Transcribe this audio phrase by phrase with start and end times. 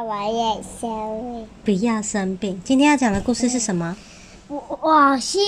[0.00, 1.76] 我也生病。
[1.78, 2.60] 不要生病。
[2.64, 3.94] 今天要讲的故事是什么？
[4.48, 5.38] 我我希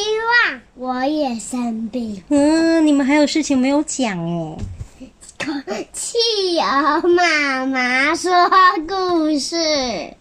[0.51, 2.23] 望我也生病。
[2.29, 4.19] 嗯，你们还有事情没有讲
[5.67, 5.87] 哎？
[5.93, 6.17] 企
[6.59, 8.31] 鹅妈妈说
[8.87, 9.57] 故事。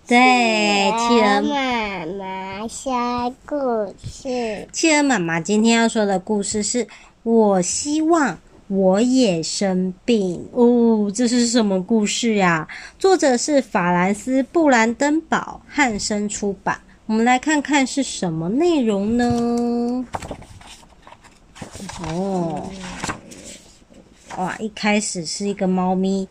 [0.08, 4.68] 对，企鹅妈妈说故事。
[4.72, 6.88] 企鹅妈妈今天要说的故事是
[7.24, 8.38] 我希望。
[8.74, 12.68] 我也生病哦，这是什么故事呀？
[12.98, 16.80] 作者是法兰斯·布兰登堡，汉声出版。
[17.06, 20.04] 我们来看看是什么内容呢？
[22.08, 22.68] 哦，
[24.38, 24.58] 哇！
[24.58, 26.28] 一开始是一个猫咪，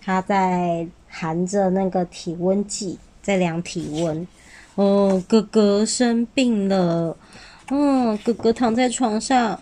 [0.00, 4.26] 它在含着那个体温计，在量体温。
[4.76, 7.14] 哦，哥哥生病了。
[7.68, 9.60] 嗯，哥哥躺在床上。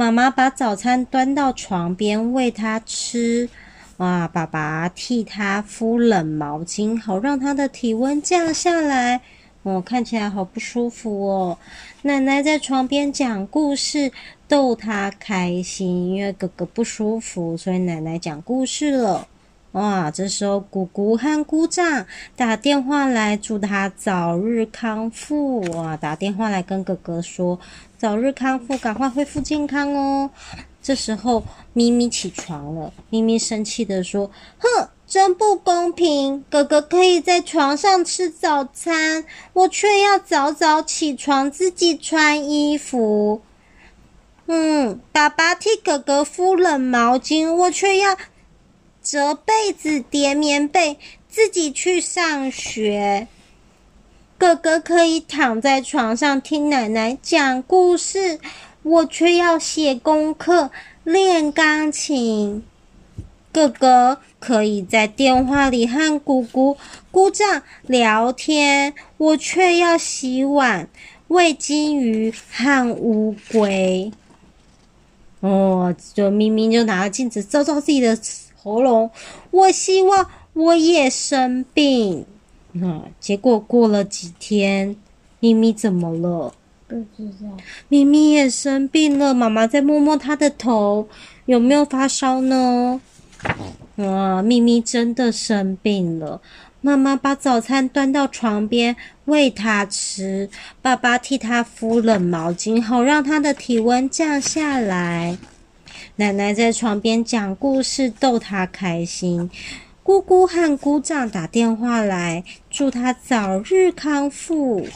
[0.00, 3.50] 妈妈把早餐端到床边喂他吃，
[3.98, 4.26] 哇！
[4.26, 9.20] 爸爸替他敷冷毛巾，好让他的体温降下来。
[9.62, 11.58] 哦，看起来好不舒服哦。
[12.00, 14.10] 奶奶在床边讲故事，
[14.48, 16.14] 逗他开心。
[16.14, 19.28] 因为哥哥不舒服，所以奶奶讲故事了。
[19.72, 20.10] 哇！
[20.10, 22.04] 这时候姑姑和姑丈
[22.34, 25.60] 打电话来，祝他早日康复。
[25.72, 25.96] 哇！
[25.96, 27.60] 打电话来跟哥哥说
[27.96, 30.30] 早日康复，赶快恢复健康哦。
[30.82, 36.44] 这时候咪咪起床了，咪咪生气地说：“哼，真不公平！
[36.50, 43.40] 哥哥可以在床上吃早餐，我却要早早起床自己穿衣服。
[44.46, 48.16] 嗯，爸爸替哥哥敷冷毛巾，我却要。”
[49.02, 50.98] 折被子、叠棉被，
[51.28, 53.28] 自己去上学。
[54.36, 58.38] 哥哥可以躺在床上听奶奶讲故事，
[58.82, 60.70] 我却要写功课、
[61.04, 62.62] 练钢琴。
[63.52, 66.76] 哥哥可以在电话里和姑姑、
[67.10, 70.88] 姑丈聊天，我却要洗碗、
[71.28, 74.12] 喂金鱼和乌龟。
[75.40, 78.18] 哦，就明明就拿着镜子照照自己的。
[78.62, 79.10] 喉咙，
[79.50, 82.26] 我希望我也生病。
[82.72, 84.94] 嗯，结果过了几天，
[85.40, 86.52] 咪咪怎么了？
[86.86, 87.56] 不知道。
[87.88, 89.32] 咪咪也生病了。
[89.32, 91.08] 妈妈在摸摸她的头，
[91.46, 93.00] 有没有发烧呢？
[93.96, 96.40] 啊，咪咪真的生病了。
[96.82, 100.48] 妈妈把早餐端到床边喂她吃，
[100.82, 105.38] 爸爸替她敷冷毛巾，好让她的体温降下来。
[106.20, 109.50] 奶奶在床边讲故事，逗他开心。
[110.02, 114.86] 姑姑和姑丈打电话来，祝他早日康复。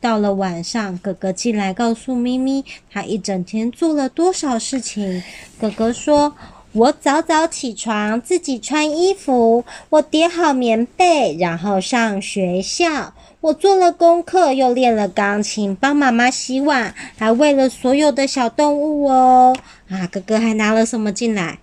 [0.00, 5.22] 到了晚上，哥哥进来告诉咪咪，他一整天做了多少事情。
[5.60, 6.34] 哥哥说
[6.72, 19.56] ：“我早早起床，自己穿衣服，我叠好棉被，然后上学校。”我做了功课，又练了钢琴，帮妈妈洗碗，还喂了所有的小动物哦。
[19.90, 21.58] 啊，哥哥还拿了什么进来？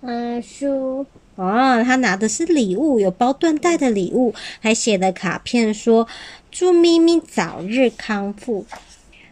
[0.00, 1.04] 嗯，书。
[1.34, 6.08] 哦，他拿的是礼物，有包缎带的礼物，还写了卡片说
[6.50, 8.64] 祝咪咪早日康复。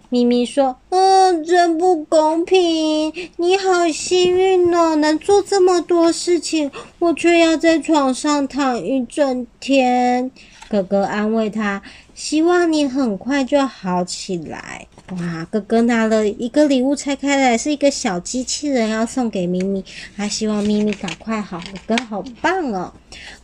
[0.09, 3.13] 咪咪说：“嗯，真不公平！
[3.37, 10.31] 你好幸运哦，能做这么多事情，我却要在床上躺一整天。”
[10.69, 11.81] 哥哥安慰他，
[12.15, 14.87] 希望你很快就好起来。
[15.13, 19.85] 哇，哥哥拿了一个礼物，拆开来是一个小机器人，要送给咪咪，
[20.17, 21.63] 还希望咪咪赶快好。
[21.87, 22.93] 哥哥好棒哦！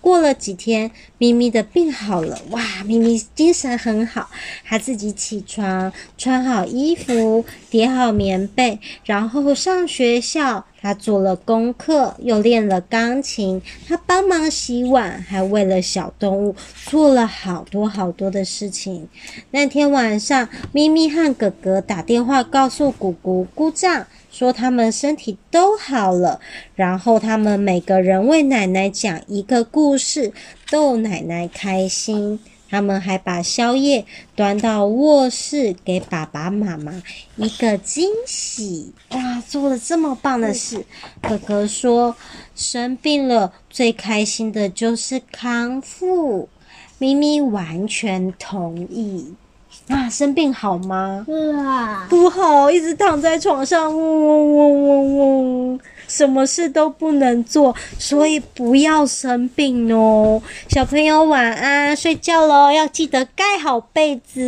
[0.00, 4.28] 过了几天，咪咪的病好了，哇，咪咪精神很好，
[4.65, 10.65] 她自己起床，穿好衣服，叠好棉被，然后上学校。
[10.82, 16.56] 她做了功课，又练了钢琴，她帮忙洗碗，还喂了小动物，
[16.87, 19.09] 做了好多好多的事情。
[19.53, 26.41] 那天晚上，咪咪和哥哥打电话告诉姑姑、姑丈，说他们身体都好了，
[26.75, 30.32] 然后他们每个人为奶奶讲一个故事，
[30.70, 32.40] 逗奶奶开心。
[32.70, 37.02] 他们还把宵夜端到卧室，给爸爸妈妈
[37.37, 38.94] 一个惊喜。
[39.11, 40.87] 哇，做了这么棒的事！
[41.20, 42.17] 哥哥说，
[42.55, 46.49] 生病了最开心的就是康复。
[46.96, 49.34] 咪咪完全同意。
[49.88, 51.24] 啊，生病好吗？
[51.28, 55.19] 是啊，不好，一直躺在床上，嗡嗡嗡嗡
[55.70, 55.80] 嗡。
[56.08, 60.42] 什么事都不能做，所以不要生病哦。
[60.69, 64.40] 小朋友晚安，睡觉喽，要记得盖好被子。